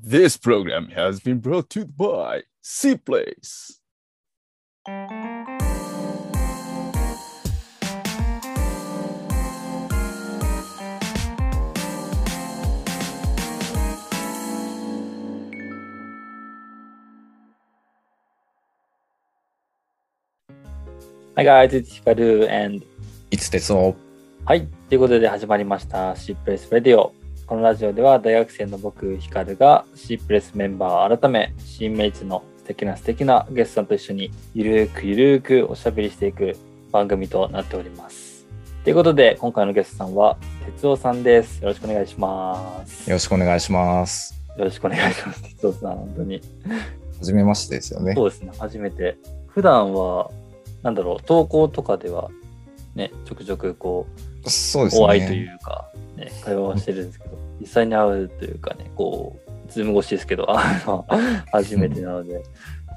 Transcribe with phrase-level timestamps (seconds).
[0.00, 3.80] This program has been brought to you by C Place.
[21.36, 22.86] はい、guys, it's Hikaru and
[23.30, 23.94] いつ鉄を
[24.46, 27.19] はい、ということで始まりました C プレスレディオ。
[27.51, 36.55] このラジオでは大学生の僕、ヒカルが C プレスメンバー改め、新メイツの素敵な素敵なゲストさんと一緒にゆるーくゆるーくおしゃべりしていく
[36.93, 38.47] 番組となっております。
[38.85, 40.37] ということで、今回のゲストさんは、
[40.77, 41.61] 哲夫さんです。
[41.61, 43.09] よろしくお願いします。
[43.09, 44.41] よろしくお願いします。
[44.57, 45.43] よろしくお願いします。
[45.43, 46.35] 哲夫さん、本当に。
[46.35, 46.41] は
[47.19, 48.13] じめましてですよね。
[48.15, 49.17] そうですね、初めて。
[49.47, 50.31] 普段は、
[50.83, 52.29] なんだろう、投稿とかでは、
[52.95, 55.03] ね、ちょくちょくこう、そうですね。
[55.03, 61.05] お会いというか、ね、会話をしてるんですけど、実際に会うというかね、こう、 Zoom 越しですけど、あの
[61.51, 62.41] 初めてなので、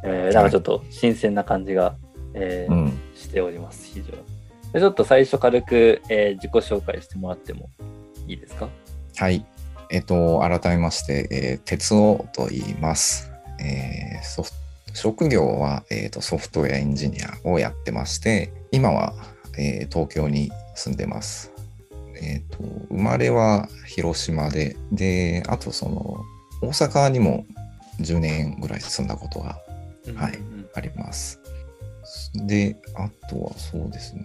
[0.05, 1.97] えーなんかちょっと新鮮な感じが、
[2.35, 2.99] えーうん。
[3.15, 4.23] しております、非常に。
[4.73, 7.71] でちょっと最初軽く、えー自己紹介してもらっても
[8.27, 8.69] いいですか？
[9.17, 9.45] はい。
[9.91, 13.31] えっと、改めまして、えー、鉄夫と言います。
[13.61, 14.51] えーソフ
[14.93, 19.13] 職業は、えーとソフトウェアエンジニアをやってまして、今は、
[19.59, 21.53] えー東京に住んでます。
[22.17, 22.59] えっ、と、
[22.89, 26.25] 生まれは広島で、で、あとその、
[26.63, 27.45] 大阪にも
[28.01, 29.59] 10年ぐらい住んだことが
[30.17, 31.41] はいうんあります。
[32.35, 34.25] で、あとはそうですね。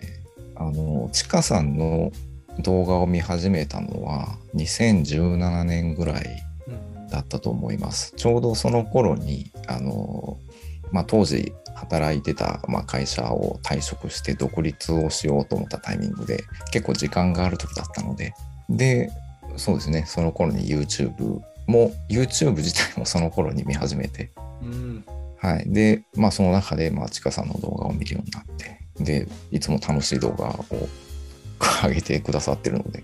[0.55, 2.11] あの、ちかさんの
[2.59, 8.13] 動画を見始めたのは2017年ぐらいうんだったと思います。
[8.17, 10.37] ちょうどその頃に、あの、
[10.91, 18.33] まあ、当時働いてた、まあ、会社を退職して独立をしようと思ったタイミングで結構時間がある時だったので、
[18.69, 19.11] で、
[19.55, 24.31] そうですね、その頃に YouTube も、YouTube 自体もその頃に見始めて、
[24.61, 25.05] うん。
[25.37, 25.71] はい。
[25.71, 30.65] で、まあその中で、まあちかさんの動画を見るようになって、で、いつも楽しい動画を
[31.87, 33.03] 上げてくださってるので、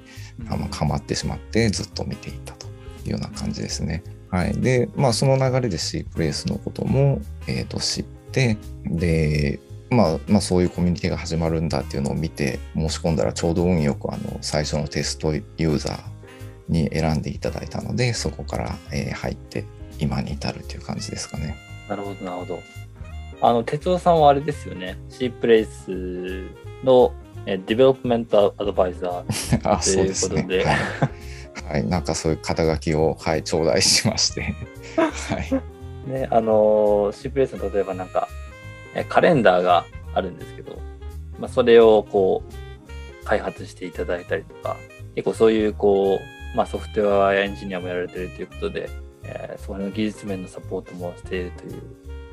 [0.50, 2.65] あまあ、かまってしまってずっと見ていたと
[3.10, 4.04] いうような感じですね。
[4.30, 4.54] はい。
[4.60, 16.00] で、まあその流れで C プレイスのことも、えーと知って、で、まあ、まあそういうコミュニティが始まるんだっていうのを見て申し込んだらちょうど運よくあの最初のテストユーザー
[16.68, 19.64] に選んでいただいたのでそこから、えー入って
[20.00, 21.56] 今に至るという感じですかね。
[21.88, 22.60] なるほど、なるほど。
[23.42, 24.98] あの、哲夫さんはあれですよね。
[25.10, 26.44] C プレイス
[26.84, 27.14] の
[27.46, 30.36] えー development advisor あ、とそういうですね。
[30.36, 30.78] ことで、はい、
[31.68, 34.56] はい、なんかそういう肩書きを、はい、頂戴しまして、
[34.98, 35.40] は
[36.08, 38.28] い、 ね、あのー、C プレイスの例えばなんか、
[39.10, 40.78] カレンダーがあるんですけど、
[41.40, 44.78] まあ、それをこう、開発していただいたりとか、
[45.16, 48.90] 結構そういうこう、まあ、ソフトウェアエンジニアもやられてるということで、
[49.24, 51.82] えーその技術面のサポートもしているという、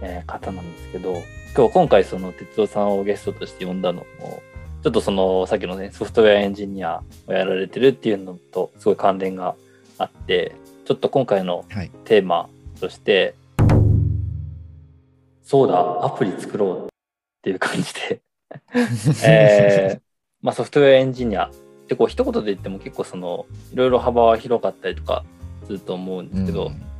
[0.02, 1.14] えー方なんですけど、
[1.56, 4.42] 今日今回その哲夫さんをゲストとして呼んだのも、
[4.82, 9.54] ちょっとそのさっきのね、ソフトウェアエンジニアをやられてるっていうのとすごい関連が
[9.96, 12.48] あって、ちょっと今回のはい、テーマ
[12.80, 13.36] として、
[15.44, 16.88] そうだ、アプリ作ろうっ
[17.42, 18.20] ていう感じで、
[19.24, 20.00] えー
[20.42, 21.50] まあ、ソフトウェアエンジニアっ
[21.86, 25.24] てこう一言で言っても結構そのいろいろ幅は広かったりとか
[25.66, 26.91] すると思うんですけど、うん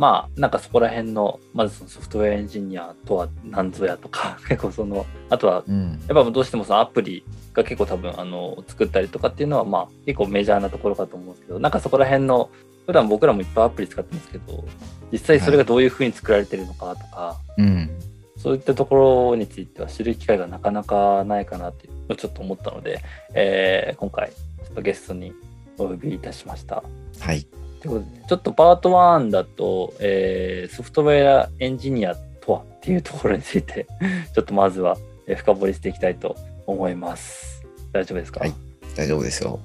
[0.00, 7.22] まあなんかそこら辺のまずそのソフトウェアエンジニアとは何ぞやとか 結構そのあとはうん、やっぱどうしてもそのアプリ
[7.52, 12.48] が結構多分あの作ったりとかっていうのはまあ結構メジャーなところかと思うんですけどなんかそこら辺の
[12.86, 14.64] 普段僕らもいっぱいアプリ使ってますけど
[15.12, 17.90] 実際それがどういうふうに作られてるのかとか、うん、
[18.38, 23.02] そういったところについては知る機会がなかなかないかなってちょっと思ったので、
[23.34, 25.34] えー今回ちょっとゲストに
[25.76, 26.82] お呼びいたしました。
[27.20, 27.46] はい、
[27.80, 33.86] ということでね、ちょっとパート1だと、えーソフトウェアエンジニアとはっていうところについて、
[34.34, 34.96] ちょっとまずは
[35.26, 36.36] えー深掘りしていきたいと
[36.66, 37.62] 思います。
[37.92, 38.54] 大丈夫ですか、はい
[38.96, 39.58] 大丈夫ですよ。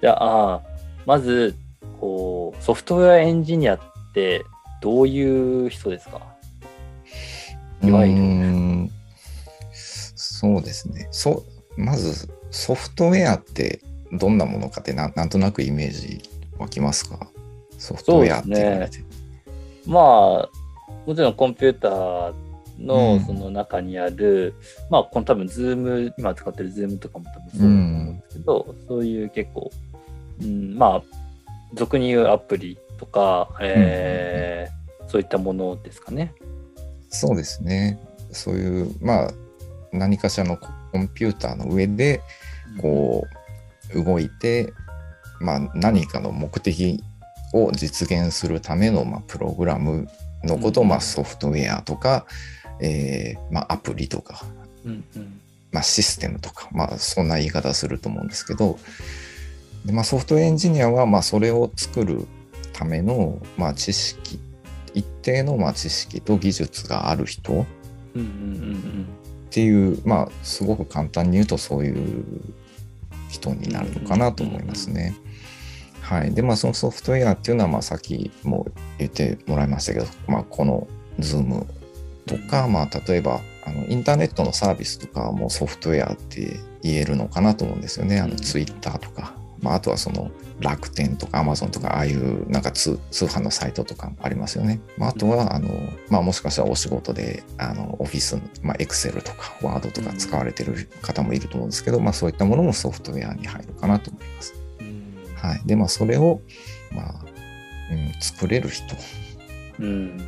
[0.00, 0.60] じゃあ、
[1.06, 1.54] まず、
[2.00, 3.80] こう、ソフトウェアエンジニアっ
[4.14, 4.44] て
[4.82, 6.20] どういう人ですか？
[7.82, 8.90] いわゆる
[10.14, 11.08] そうですね。
[11.10, 11.44] そ
[11.76, 13.80] まずソフトウェアって
[14.16, 16.22] どんなものかってななんとなくイメージ
[16.58, 17.28] 湧きますか？
[17.78, 18.98] ソフトウェアって言われて。
[19.86, 20.02] まあ、
[21.06, 22.34] もちろんコンピューター
[22.78, 24.54] うんのその中にある、
[24.90, 29.70] まあ、この多分、 Zoom、今使ってる Zoom とかも多分そうだと思うんですけど、そういう結構、
[30.42, 31.02] うん、まあ、
[31.74, 34.76] 俗に言うアプリとか、えー
[35.08, 36.34] そういったものですかね。
[37.10, 37.96] そうですね。
[38.32, 39.30] そういう、まあ、
[39.92, 40.66] 何かしらのコ
[40.98, 42.20] ンピューターの上で、
[42.82, 43.35] こう、
[43.94, 44.72] 動いて、
[45.40, 47.02] まあ、何かの目的
[47.52, 50.08] を実現するための、まあ、プログラム
[50.44, 50.88] のことを、うん。
[50.88, 52.26] まあ、ソフトウェアとか、
[52.80, 54.44] えーまあ、アプリとか、
[54.84, 55.40] うんうん。
[55.72, 58.78] まあ、システムとか、まあ、そんな言い方すると思うんですけど
[59.84, 62.26] で、まあ、ソフトウェアエンジニアは、まあ、それを作る
[62.72, 64.38] ための、まあ、知識
[64.94, 67.66] 一定の、まあ、知識と技術がある人っ
[69.50, 72.24] ていう、まあ、すごく簡単に言うとそういう
[73.36, 75.14] 人になるのかなと思いますね。
[76.00, 76.32] はい。
[76.34, 78.66] で、まあ、そのソフトウェアっていうのは、まあ、さっきも
[78.98, 80.86] 言ってもらいましたけど、まあ、この
[81.18, 81.66] Zoom
[82.26, 88.20] とか、まあ、例えば、あのインターネットのサービスとかもソフトウェアって言えるのかなと思うんですよね。
[88.20, 90.30] あの、うん Twitter とか、まあ、あとはその
[90.60, 94.80] 楽天とか Amazon とか、ああいうなんか通通販のサイトとかもありますよね。
[94.96, 95.68] まあ、あとは、あの、
[96.08, 104.54] まあ、もしかしたらお仕事で、あの、オフィス、まあ、Excel とか Word とか使われてる方もいると思うんですけど、まあ、そういったものもソフトウェアに入るかなと思います。
[104.80, 105.62] うんはい。
[105.66, 106.40] で、まあ、それを、
[106.92, 107.14] まあ、
[107.90, 108.98] うん、作れる人っ
[109.78, 110.18] うん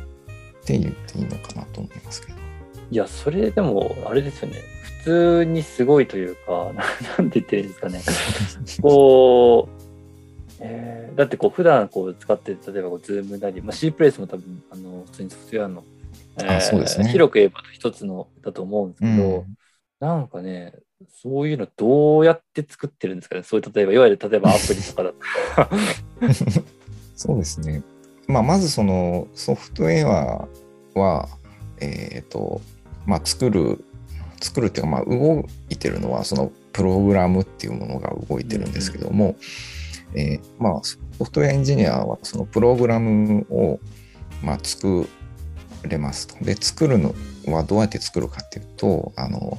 [0.65, 2.39] て言っていいのかなと思いますけど。
[2.91, 4.61] いや、それでも、あれですよね。
[4.99, 6.83] 普通にすごいというか、な
[7.17, 8.01] なんて言ってるんですかね。
[8.81, 9.81] こう、
[10.59, 15.83] えーだってこう、普段こう使ってる、例えばこう、ズームなり、まあ、C プレイスも多分、あの、普通にソフトウェアの、
[16.37, 19.45] えーあそうですね広く言えば一つのだと思うんですけど、
[19.99, 20.73] なんかね、
[21.21, 23.43] そういうのどうやって作ってるんですかね。
[23.43, 25.15] そういう、例えば、いわゆる、例えばアプリとかだと。
[27.15, 27.83] そうですね。
[28.27, 30.47] まあ、まずそのソフトウェア
[30.93, 31.27] は、
[31.81, 32.61] えっ、と、
[33.05, 33.83] まあ、作る、
[34.39, 39.35] 作るっていうか、まあ、動いてるのは、そのプログラムっていうものが動いてるんですけども、
[40.15, 43.79] えーまあ、ソフトウェアエンジニアはそのプログラムを、
[44.43, 45.07] まあ、作
[45.83, 46.43] れますと。
[46.43, 47.13] で、作るの
[47.47, 49.57] はどうやって作るかっていうと、あの、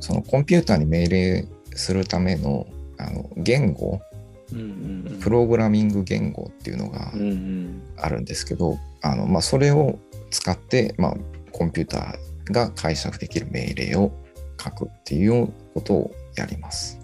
[0.00, 2.66] そのコンピューターに命令するための
[2.98, 4.00] あの言語、
[4.52, 5.20] うんうんうん。
[5.20, 7.82] プログラミング言語っていうのがうんうん。
[7.96, 9.98] あるんですけど、あのまあ、それを
[10.30, 11.16] 使って、まあ、
[11.52, 14.12] コンピューターが解釈できる命令を
[14.62, 16.98] 書くっていうことをやります。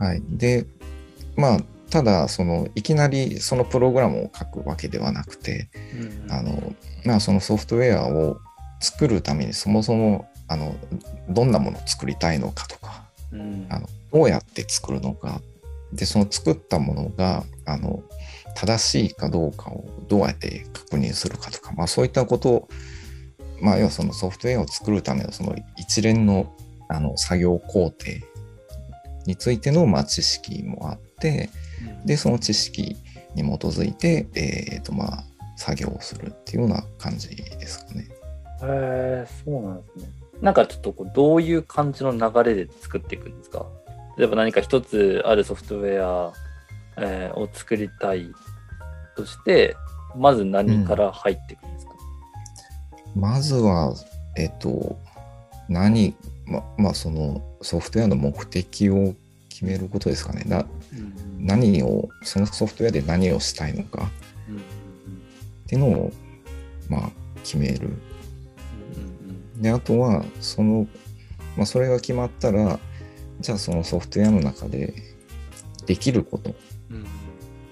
[0.00, 0.66] はい、で
[1.36, 1.60] まあ
[1.90, 5.68] ただそのいきなりそのプログラムを書くわけではなくて
[6.28, 8.38] あの、まあ、そのソフトウェアを
[8.80, 10.74] 作るためにそもそもあの
[11.28, 13.66] どんなものを作りたいのかとかうん。
[13.70, 15.40] あのどうやって作るのか。
[15.92, 18.02] でその作ったものがあの
[18.54, 22.68] 正しいかどうかをどうやって確認するかとか、まあ、そういったことを、
[23.60, 26.54] まあ、要はそのソフトウェアを作るためのその一連の
[26.88, 27.94] あの作業工程
[29.26, 31.50] についての、まあ、知識もあって
[32.04, 32.96] でその知識
[33.34, 35.24] に基づいて、えーとまあ、
[35.56, 38.08] 作業をするっていうような感じですかね。
[38.62, 40.10] へえそうなんですね。
[40.40, 43.66] なんかちょっとこうどういう感じの流れで作っていくんですか？
[44.16, 46.32] 例えば何か一つあるソフトウェア、
[46.96, 48.32] えーを作りたい
[49.16, 49.76] として、
[50.16, 51.87] まず何から入っていくんですか、
[53.18, 53.94] まずは、
[54.36, 54.96] えっと、
[55.68, 56.14] 何、
[56.46, 59.14] ま、まあ、そのソフトウェアの目的を
[59.48, 60.44] 決めることですかね。
[60.46, 64.10] なうん何を、そのソフトウェアで何をしたいのか
[64.48, 64.62] うんうんっ
[65.66, 66.12] ていうのを、
[66.88, 67.10] まあ、
[67.42, 67.88] 決める。
[67.88, 70.86] うんで、あとは、その、
[71.56, 72.78] まあ、それが決まったら、
[73.40, 74.94] じゃあそのソフトウェアの中で
[75.86, 76.54] できること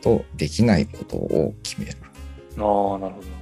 [0.01, 1.97] とできないことを決める。
[2.59, 3.36] ああ、なるほど。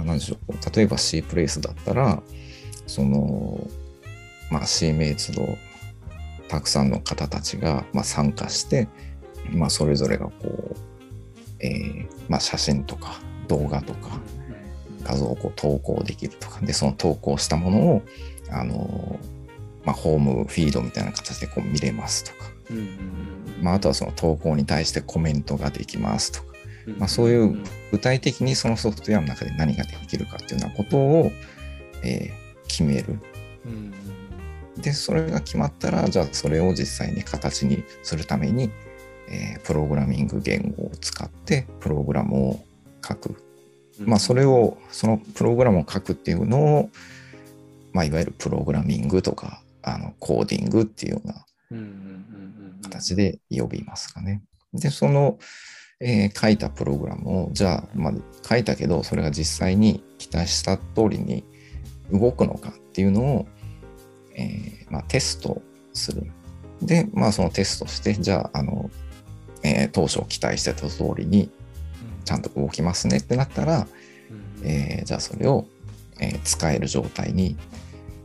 [0.00, 0.54] まあ、なんでしょう。
[0.74, 2.22] 例えば C プレイスだったら、
[2.86, 3.66] その、
[4.50, 5.58] まあ、C メイツの
[6.48, 8.88] たくさんの方たちが、まあ、参加して、
[9.50, 10.76] まあ、それぞれがこう、
[11.60, 14.18] えーまあ、写真とか動画とか
[15.02, 18.02] 画像をこう投稿できるとか、で、その投稿したものを、
[18.50, 19.18] あの、
[19.84, 22.36] まあ、ホームフィードみたいな形でこう見れますとか、
[22.70, 22.88] うん
[23.62, 26.49] まあ、あとはその投稿に対してコメントができますとか、うん
[26.98, 27.58] まあ、そういう
[27.90, 31.32] 具体的にそのソフトウェアの中で何ができるかっていうようなことを、
[32.02, 33.18] えー決める。
[33.66, 33.92] うん
[34.80, 38.70] で、それが決まったら、じゃあそれを実際に形にするために、
[39.28, 42.64] えープログラミング言語を使ってプログラムを
[43.06, 43.36] 書く。
[44.00, 46.90] うんまあ、それを、そのプログラムを書くっていうのを、
[47.92, 51.44] まあ、いわゆるプログラミングとか、あの、コーディングっていうような
[52.82, 54.42] 形で呼びますかね。
[54.72, 55.38] で、その、
[56.00, 58.12] えー書いたプログラムを、じゃあ、まあ、
[58.48, 61.44] 書いたけど、それが実際に期待した通りに
[62.10, 63.46] 動くのかっていうのを、
[64.34, 65.60] えーまあ、テスト
[65.92, 66.26] する。
[66.80, 68.90] で、まあ、そのテストして、じゃあ、あの、
[69.62, 71.50] えー当初期待してた通りに
[72.24, 73.86] ちゃんと動きますねってなったら、
[74.30, 75.66] うんえーじゃあそれを、
[76.18, 77.56] えー使える状態に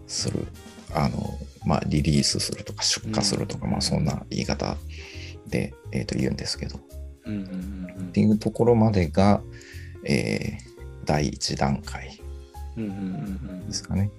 [0.07, 0.47] する。
[0.93, 4.77] あの、まあ、リリースするとか出荷するとか、うんまあ、そんな言い方
[5.47, 6.79] で、えーと言うんですけど。
[7.25, 9.41] っていうところまでが、
[10.03, 12.19] えー第1段階
[13.67, 14.11] ですかね。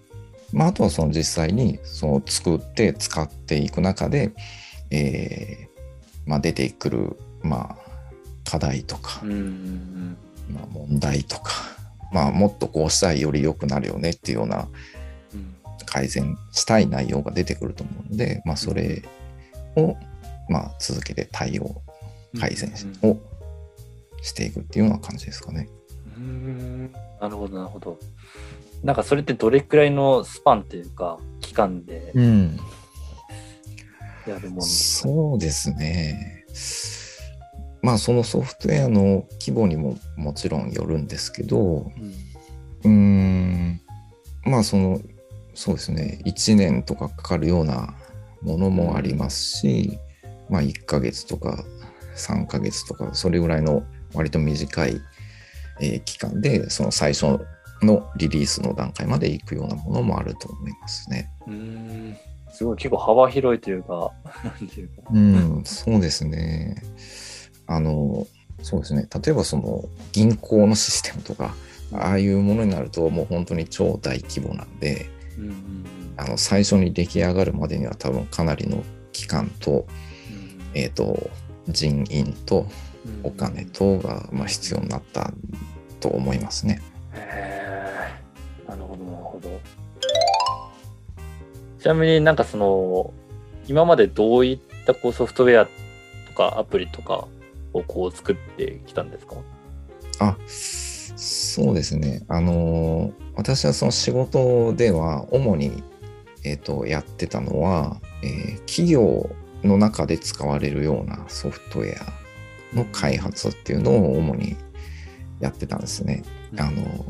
[0.53, 4.33] まあ、あとはその実際にその作って使っていく中で、
[4.91, 7.77] えーまあ、出てくる、まあ、
[8.49, 9.21] 課題とか
[10.49, 11.53] まあ、問題とか、
[12.13, 14.69] まあ、もっとこうしたらより良くなるよねっていうような
[15.35, 19.03] うん改善したい内容が出てくると思うので、まあ、それ
[19.75, 19.97] を、
[20.49, 21.86] まあ、続けて対応うん。
[22.39, 23.11] 改善うん。
[23.11, 23.21] を
[24.23, 25.69] していくっていうような感じですかね。
[26.17, 26.93] うーん。
[27.21, 27.99] なるほど、なるほど。
[28.83, 32.57] なんかそれってどれくらいのスパンというか、期間でうん、
[34.27, 36.45] やるものですか、そうですね。
[37.83, 41.91] まあそのソフトウェアの規模にももちろんよるんですけど、
[42.85, 42.89] うん。
[42.89, 43.81] うーん、
[44.45, 45.01] まあその、
[45.55, 47.95] そうですね、1年とかかかるような
[48.43, 49.99] ものもありますし、
[50.51, 51.65] まあ1ヶ月とか
[52.17, 53.83] 3ヶ月とか、それぐらいの
[54.15, 55.01] 割と短い、
[55.81, 57.39] えー期間で、その最初
[57.83, 61.31] のリリースの段階まで行くようなものもあると思いますね。
[61.47, 62.17] うーん
[62.53, 65.03] すごい結構幅広いというか、 なんていうか。
[65.13, 66.83] うん、そうですね。
[67.67, 68.27] あの、
[68.63, 69.07] そうですね。
[69.23, 71.55] 例えばその銀行のシステムとか、
[71.93, 75.07] ああいうものになるともう本当に超大規模なんで、
[75.39, 75.55] うんうん
[76.19, 78.83] あの最初に出来上がるまでには多分かなりの
[79.13, 79.87] 期間と、
[80.31, 81.31] うんえっ、と、
[81.69, 82.67] 人員と
[83.05, 85.33] うんお金とが、まあ、必要になった
[86.01, 86.81] と思いますね。
[87.13, 89.61] へーなるほど、なるほど。
[91.81, 93.13] ちなみになんかその、
[93.69, 95.71] 今までどういったこうソフトウェアと
[96.37, 97.29] かアプリとか
[97.73, 99.37] をこう作ってきたんですか？
[100.19, 102.25] あ、そうですね。
[102.29, 105.83] あの、私はその仕事では主に、
[106.45, 109.31] えっ、と、やってたのは、えー企業
[109.67, 114.57] の中で使われるようなソフトウェアの開発っていうのを主に
[115.41, 116.23] やってたんですね。
[116.53, 117.05] うんあの、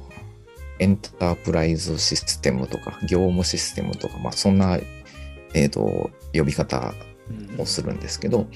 [0.78, 4.78] エンタープライズシステムとか、業務システムとか、まあ、そんな、
[5.54, 6.92] えっ、と、呼び方
[7.30, 8.46] うんをするんですけど、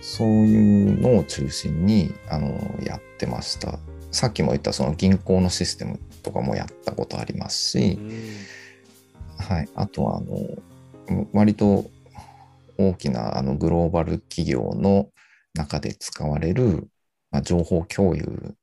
[0.00, 3.78] そういうのを中心にあのやってました。
[4.10, 7.98] さっきも言ったその銀行のシステムとかもやったことありますし、
[9.38, 11.90] はい、あとはあの割と
[12.88, 15.08] 大きなあのグローバル企業の
[15.54, 16.88] 中で使われる、
[17.30, 18.54] まあ、情報共有、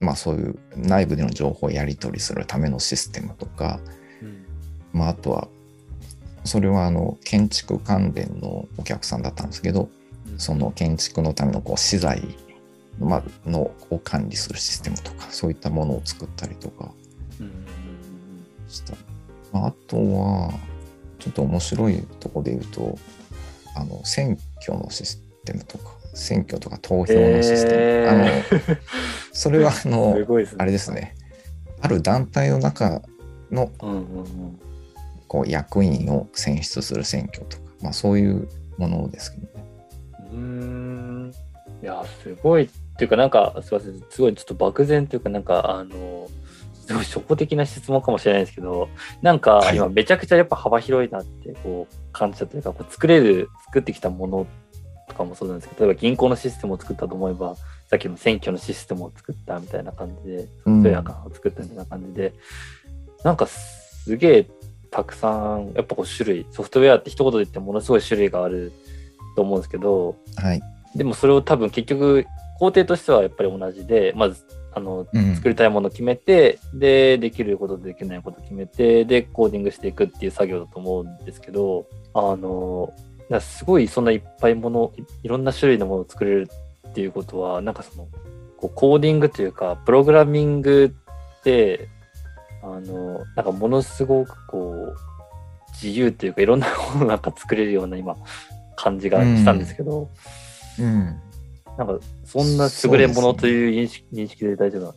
[0.00, 3.80] まあ、そういう内部での情報をやり取りするためのシステムとか、
[4.22, 4.46] うん。
[4.92, 5.48] まあ、あとは
[6.44, 9.88] それはあの建築関連のお客さんだったんですけど
[10.30, 10.38] うん。
[10.38, 12.22] その建築のためのこう資材、
[12.98, 16.92] まあのを管理するシステムとかそういったものを作ったりとか
[17.40, 17.52] うん。
[18.68, 18.94] した。
[19.52, 20.52] まあ、あとは
[21.18, 22.98] ちょっと面白いところで言うと
[23.76, 28.78] あの選挙のシステムとか選挙とか投票のシステム、へーあの
[29.32, 30.26] それはあのね。
[30.58, 31.14] あれですね
[31.80, 33.02] ある団体の中
[33.50, 34.60] のうんうんうん。
[35.28, 39.64] こう役員を選出する選挙とか、まあ、そういうものですけどね。
[40.32, 41.32] うーん。
[41.82, 42.64] いや、すごい。
[42.64, 44.02] っていうか、なんか、すいません。
[44.08, 46.28] すごいちょっと漠然というか、なんか、あの、
[46.86, 48.88] すごい初歩的な質問かもしれないですけど、
[49.20, 54.46] なんかは、い今めちゃくちゃやっぱ幅広いなって、こう、感じたというか、こう作れる、作ってきたもの
[55.08, 57.56] とかもそうなんですけど、例えば銀行のシステムを作ったと思えば、
[57.90, 62.32] さっきの選挙のシステムを作ったみたいな感じで、ソフトウェアを作ったみたいな感じで、
[63.24, 64.46] なんかすげえ
[64.92, 68.72] たくさん、やっぱこう種類、ソフトウェアって一言で言ってものすごい種類がある
[69.34, 70.62] と思うんですけど、はい。
[70.94, 72.24] でもそれを多分結局
[72.58, 74.44] 工程としてはやっぱり同じでまず
[74.76, 75.34] あのうん。
[75.36, 82.92] 作りたいものを決めて、でできることとできないことを決めてでコーディングしていくっていう作業だと思うんですけどあの
[83.40, 86.50] すごいそんないっぱいものいいろんな種類のものを作れる
[86.88, 88.06] っていうことはなんかその
[88.58, 90.94] こうコーディングというかプログラミング
[91.38, 91.88] って
[92.62, 94.96] あのなんかものすごくこう
[95.72, 98.14] 自由というかいろんなものをなんか作れるような今
[98.76, 100.10] 感じがしたんですけど。
[100.78, 101.18] うん、
[101.78, 104.92] なんか、そんな優れものという認識,、認識で大丈夫なん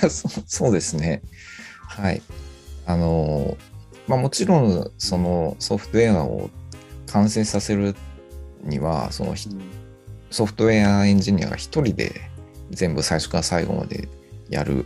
[0.00, 0.28] ですか？
[0.38, 1.22] そうそうですね。
[1.88, 2.22] はい。
[2.86, 3.56] あの、
[4.06, 6.50] まあ、もちろん、そのソフトウェアを
[7.06, 7.94] 完成させる
[8.62, 9.48] には、そのひ
[10.30, 12.12] ソフトウェアエンジニアが一人で
[12.70, 14.08] 全部最初から最後まで
[14.50, 14.84] やる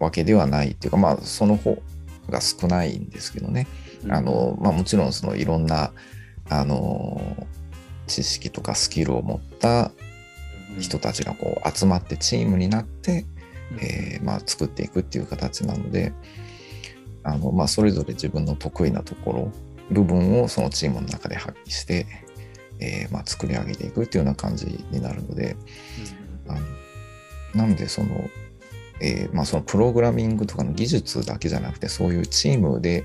[0.00, 1.80] わけではないっていうか、まあ、その方
[2.28, 3.66] が少ないんですけどね。
[4.10, 5.92] あの、まあ、もちろん、そのいろんな、
[6.50, 7.46] あの、
[8.06, 9.90] 知識とかスキルを持った
[10.78, 13.24] 人たちがこう集まってチームになって、
[13.80, 16.12] えーまあ、作っていくっていう形なので
[17.22, 19.52] あの、まあ、それぞれ自分の得意なところ
[19.90, 22.06] 部分をそのチームの中で発揮して、
[22.80, 25.56] ええーまあ、作り上げていくっていうような感じになるので、
[26.48, 26.60] あの
[27.54, 28.28] なんでその、
[29.00, 33.04] えーまあ、そのプログラミングとかの技術だけじゃなくてそういうチームで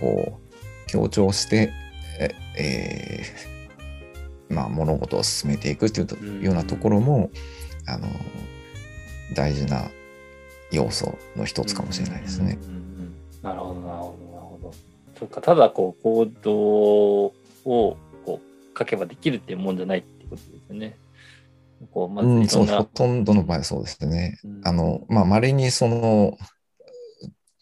[0.00, 1.72] こう協調して、
[2.18, 3.49] ええー
[4.50, 7.30] まあ、物事を進めていくっていうようなところも、
[7.86, 8.08] あの
[9.34, 9.90] 大事な
[10.70, 12.58] 要素の一つかもしれないですね。
[13.42, 14.74] なるほど、なるほど、なるほど。
[15.18, 17.32] そっか、ただこう、コードを
[17.64, 20.96] こう書けばできるっていうもんじゃないってことですよね。
[21.92, 24.38] こう、まずうん、そう、ほとんどの場合はそうですね。
[24.44, 26.36] うんあの、まあ、稀にその、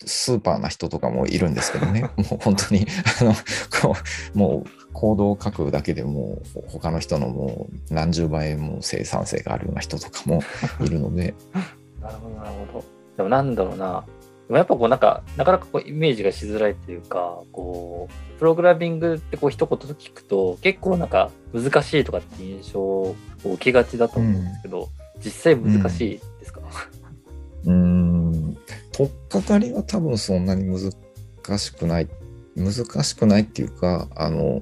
[0.05, 2.87] スーパーな人とかもいるんですけどね、 もう本当に、
[3.21, 3.33] あの、
[3.83, 3.97] こ
[4.35, 10.43] う、もう、行動を書くだけでもう、他の人のもう何十倍も生産性があるような人とかも
[10.85, 11.35] いるので、
[12.01, 12.85] なるほど、なるほど。
[13.17, 14.05] でもなんだろうな。
[14.49, 24.89] でもやっぱこうなんか、なかなかこうイメージがしづらいというか、こう、プログラミングってこう一言と聞くと、結構なんか難しいとかって印象を受けがちだと思うんですけど、
[25.23, 26.61] 実際難しいですか、
[27.67, 28.08] うーん、
[28.99, 30.91] 取っかかりは多分そんなに難
[31.59, 32.09] しくない、
[32.57, 32.73] 難
[33.05, 34.61] しくないっていうか、あの、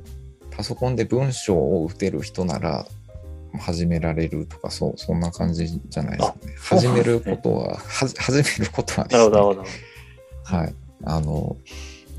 [0.51, 2.87] パソコンで文章を打てる人なら
[3.59, 6.55] 始められるとか、そう、そんな感じじゃないですかね。
[6.59, 9.65] 始めることは、はじ始めることはですね、なるほど。
[10.45, 10.75] はい。
[11.05, 11.57] あの、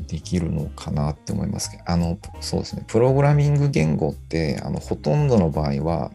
[0.08, 6.12] できるのかなって思いますけど、あの、そうですね、プログラミング言語って、あの、ほとんどの場合は、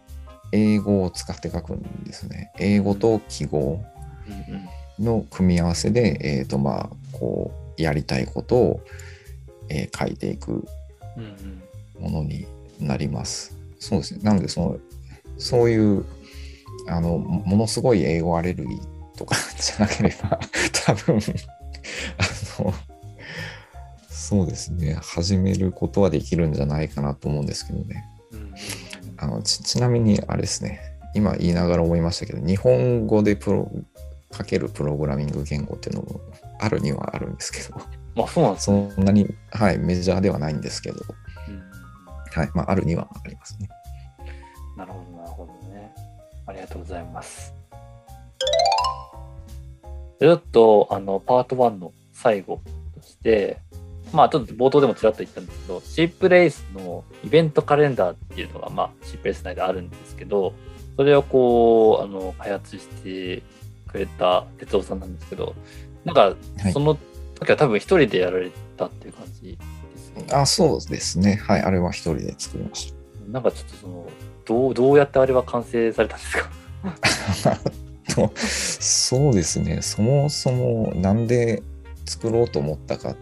[0.51, 2.51] 英語を使って書くんですね。
[2.59, 3.81] 英語と記号
[4.27, 4.69] うんうん
[4.99, 8.81] の組み合わせで、えっ、と、まあ、こう、やりたいことを、
[9.69, 10.67] えー書いていく
[11.17, 11.63] うんうん
[12.01, 12.47] ものに
[12.81, 13.57] なります。
[13.79, 14.21] そうですね。
[14.23, 14.77] なので、その、
[15.39, 16.05] そういう、
[16.89, 20.41] あの、もものすごい英語アレルギーとか じゃなければ、
[20.85, 22.75] 多分、あの、
[24.11, 24.95] そうですね。
[24.95, 28.05] 始めることはできるんじゃないかなと思うんですけどね。
[28.33, 28.55] うんうん
[29.19, 30.81] あのちちなみに、あれですね。
[31.15, 33.71] 今言いながら思いましたけど、日本語でプロ
[34.33, 36.21] 書けるプログラミング言語っていうのも
[36.61, 37.81] あるにはあるんですけど、
[38.15, 40.97] まあそうなんですそんなに、はい、メジャーではないんですけど、
[41.49, 41.63] うん
[42.33, 43.69] はい、まあ、あるにはありますね。
[44.77, 45.95] なるほど、なるほどね。
[46.47, 47.55] ありがとうございます。
[50.19, 52.63] でちょっと、あの、パート1の最後
[52.95, 53.59] として、
[54.13, 60.55] まあ、ちょっと冒頭でもちらっと言ったんですけど、シープレイスのイベントカレンダーっていうのが、まあ、シープレイス内であるんですけど、
[60.97, 63.43] それをこう、あの、開発して
[63.93, 65.55] くれた哲夫さんなんですけど、
[66.05, 66.99] なんかは、いその
[67.35, 69.59] 時は多分一人でやられたっていう感じで
[69.99, 70.27] すよね。
[70.33, 71.37] あ、そうですね。
[71.37, 72.95] はい、あれは一人で作りまし
[73.29, 74.07] なんかちょっとその、
[74.45, 76.51] どう、どうやってあれは完成されたんですか？
[78.47, 79.81] そうですね。
[79.83, 81.63] そもそもなんで
[82.05, 83.17] 作ろうと思ったかっ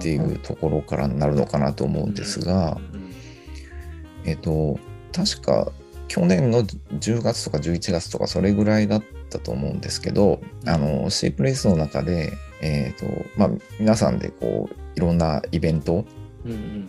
[0.00, 3.12] ていうところからなるのかなと思うんですが、うん
[4.24, 4.78] えっと、
[5.12, 5.72] 確か
[6.08, 9.06] 去年の10月とか11月とかそれぐらいだった
[9.38, 16.04] と思うんですけど、あの、シープレイスの中で、えっと、まあ、皆さんでこう、いろんなイベント、
[16.44, 16.88] うんうん。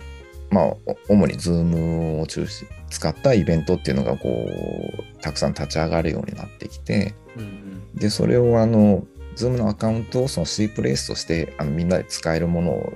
[0.49, 7.95] まあ、お主に Zoom を中心使ったイベントっていうのがこう、たくさん立ち上がるようになってきて、うんうん。
[7.95, 12.93] で、それをあの、Zoom のアカウントをその C プレイスとしてあのみんなで使えるものを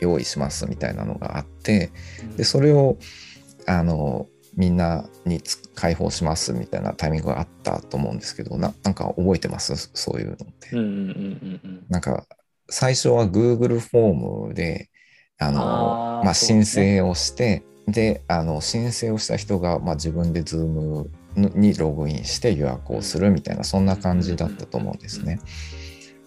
[0.00, 1.92] 用意しますみたいなのがあって、
[2.36, 2.98] で、それを
[3.66, 4.26] あの、
[4.58, 9.90] みんなにつ開放しますみたいなタイミングがあったと思うんですけど、ななんか覚えてます？
[9.94, 10.70] そういうのって。
[10.72, 12.26] うんうんうんうんうんなんか、
[12.68, 14.90] 最初は Google フォームで、
[15.38, 15.60] あの、
[16.24, 25.38] まあ、申請をして、で、あの、申請をした人が、まあ、自分で Zoom にログインして予約をするみたいな、そんな感じだったと思うんですね。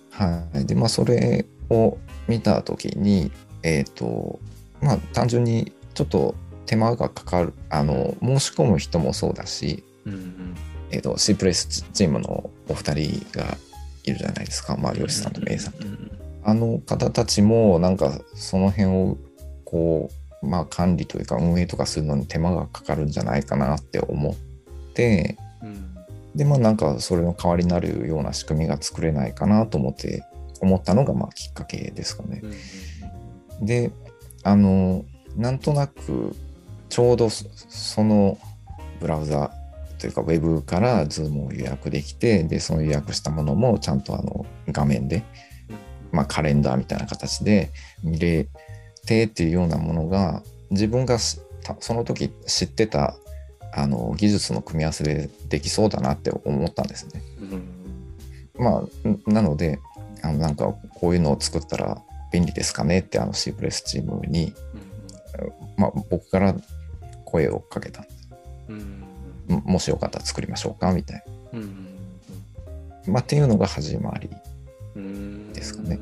[0.09, 0.65] はい。
[0.65, 4.39] で、まあ、それを見たときに、えっ、と、
[4.81, 6.33] まあ、単純にちょっと
[6.71, 10.55] 手間がかかる、あの、申し込む人もそうだし、うんうん。
[10.89, 13.57] えっ、と、C プレイスチームのお二人が
[14.05, 14.77] いるじゃないですか。
[14.77, 16.11] まあ、漁師さんとメイさんうんうん
[16.43, 19.17] あの方たちもなんかその辺を
[19.63, 20.09] こ
[20.41, 24.35] うまあ管理というか運営とかするのに手間がかかるんじゃないかなって思っ
[24.93, 25.95] てうん。
[26.33, 30.23] でまあなんかそれの代わりになるような仕組みが作れないかなと思って
[30.61, 32.39] 思ったのがまあきっかけですかね。
[32.41, 32.47] う。
[32.47, 32.51] ん
[33.59, 33.65] うん。
[33.67, 33.91] で
[34.41, 35.05] あの
[35.35, 36.35] なんとなく
[36.91, 38.37] ちょうどそその
[38.99, 39.51] ブラウザ
[39.97, 45.23] というかウェブから Zoom を予約できてでその予約したものもちゃんとあの画面で
[46.11, 47.71] まあ、カレンダーみたいな形で
[48.03, 48.47] 見れ
[49.05, 51.39] てっていうようなものが自分がそ
[51.93, 53.15] の時知ってた
[53.73, 57.21] あの技術の組み合わせでできそうだなって思ったんですね。
[57.39, 57.63] うん
[58.63, 59.79] まあんなので
[60.21, 62.01] あのなんかこういうのを作ったら
[62.31, 64.53] 便利ですかねってあのシープレスチームに、
[65.77, 66.55] まあ、僕から
[67.31, 68.05] 声をかけた。
[68.67, 69.03] うん。
[69.47, 71.85] ももしよかったら作りましょうかみたいうん。
[73.05, 73.13] な。
[73.13, 74.29] まあ、っていうのが始まり。
[74.95, 75.53] うん。
[75.53, 75.99] ですかね。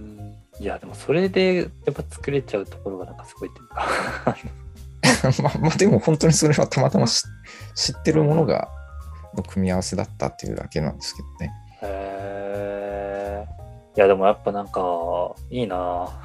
[0.59, 3.87] いや、でもそれでやっぱ作れちゃうところがなんかすごいっていうか。
[5.43, 7.23] まあ、まあでも本当にそれはたまたま知
[7.75, 8.69] 知ってるものが
[9.35, 11.51] の組み合わせだったっていうだけなんですけどね。
[11.81, 13.47] へえ。
[13.95, 14.81] いや、でもやっぱなんか、
[15.49, 16.07] いいな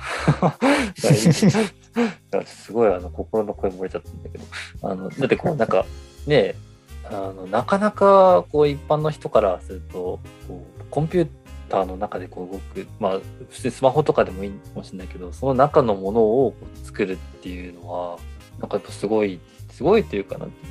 [2.44, 4.44] すごいあの心の声漏れちゃったんだけど。
[4.84, 5.86] あのだってこう、なんか、
[6.26, 6.54] ね
[7.06, 11.28] あのなかなかこう一般の人からするとこうコンピュー
[11.68, 13.18] ターの中でこう動くまあ
[13.50, 18.18] 普通にスマホとかでもいいかもしれないけどその中のものをこう作るっていうのは
[18.58, 19.38] なんかやっぱすごい
[19.70, 20.70] すごいというかなんてい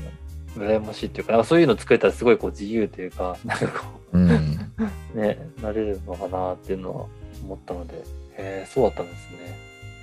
[0.57, 4.57] うの羨ましいっていうかなんかそういうの作れたらすごいこう自由というかなんかこううん。
[5.13, 7.05] ね、なれるのかなっていうのは
[7.43, 8.01] 思ったので、へ
[8.37, 9.57] え、そうだったんですね。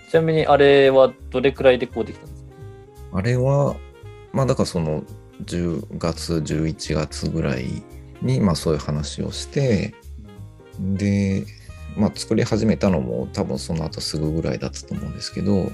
[0.08, 2.42] ちなみにあれはどれくらいでこうできたんです
[3.12, 3.18] か？
[3.18, 3.74] あれは、
[4.32, 5.02] まあだからその
[5.44, 7.82] 10月、11月ぐらい
[8.22, 9.94] に、まあそういう話をして、
[10.78, 11.44] で、
[11.96, 15.70] まあ作り始めたのも多分その後すぐぐらいだったと思うんですけど、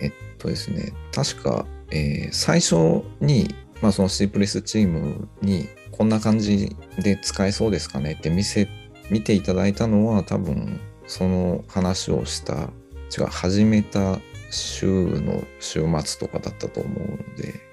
[0.00, 8.68] えっとですね、確か、えー最初に、まあその C プレスチームにこんな感じで使えそうですかねって見せ、
[9.10, 12.70] 見ていただいたのは多分その話をした、
[13.16, 14.18] 違う、始めた
[14.50, 17.67] 週の週末とかだったと思うので、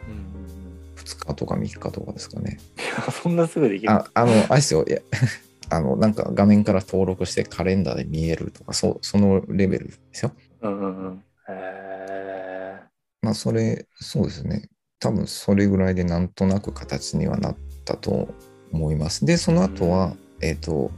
[1.06, 2.60] 2日とか3日とかですかね。
[3.24, 3.92] そんなすぐできる？
[3.92, 5.00] あ、あの、あれですよ、いや、
[5.70, 10.32] あの、なんか画面から登録してカレンダーで見えるとか、そう、そのレベルですよ。
[10.62, 11.24] うんうんうん。
[11.50, 12.80] へ
[13.22, 14.70] まあ、それ、そうですね。
[15.00, 18.28] 多分それぐらいでなんとなく形にはなったと
[18.72, 19.26] 思います。
[19.26, 20.92] で、その後は、えっ、と、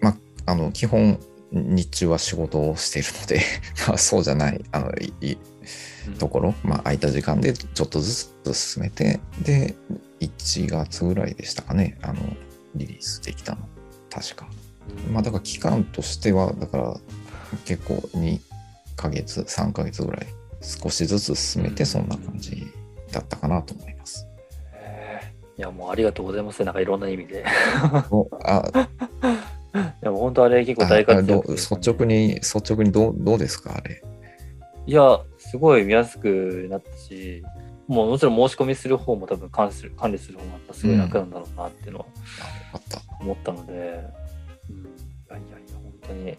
[0.00, 1.18] まあ、あの、基本、
[1.52, 3.40] 日中は仕事をしているので、
[3.86, 5.38] まあ、そうじゃない、あの、いいー
[6.18, 9.74] ところ、まあ、空いた時間でちょっとずつ進めて、で、
[10.20, 12.20] 1月ぐらいでしたかね、あの、
[12.74, 13.68] リリースできたの。
[14.10, 14.46] 確か。
[15.10, 16.96] まあ、だから期間としては、だから
[17.64, 18.40] 結構2
[18.96, 20.26] ヶ月、3ヶ月ぐらい
[20.60, 22.66] 少しずつ進めて、そんな感じ
[23.10, 24.26] だったかなと思います。
[25.58, 26.64] いや、もうありがとうございます。
[26.64, 27.44] なんかいろんな意味で。
[28.10, 28.70] おあ
[29.74, 34.02] いや、もう本当あれ結構あ大活躍ね率直に、率直にどうどうですか、あれ。
[34.86, 35.20] いや、
[35.52, 37.42] すごい見やすくなったし、
[37.86, 42.06] もうもちろん申し込みする方も多分管理する管理する方もやっぱすごい楽なんだろうなっていうのは。
[43.20, 43.80] 思ったので、うん、い
[45.28, 46.36] やいやいや、本当に、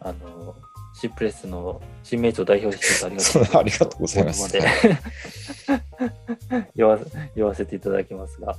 [0.00, 0.56] あの、
[0.98, 4.50] シープレスの新名長を代表してありがとうそうありがとうございます。
[4.50, 4.64] ここ
[5.68, 6.72] まで。
[6.74, 6.98] 言わ
[7.36, 8.56] 言わせていただきますが。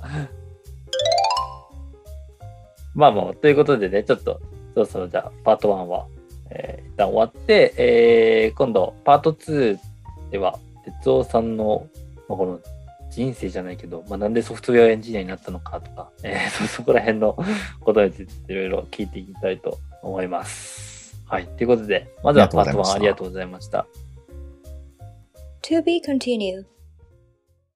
[2.94, 4.40] まあもう、ということでね、ちょっと、
[4.74, 6.06] そろそろじゃあ、パート1は、
[6.50, 9.78] えー一旦終わって、えー今度、パート2
[10.30, 10.58] では、
[11.02, 11.86] 哲夫さんの、
[12.28, 12.60] まあ、この
[13.10, 17.36] 人生じゃないけど、まあ、なんでソフトウェアエンジニアになったのかとか、 えーそこら辺の
[17.80, 21.16] ことについていろいろ聞いていきたいと思います。
[21.26, 21.46] はい。
[21.46, 23.86] ということで、まずはパート1ありがとうございました。
[25.62, 26.64] To be continued.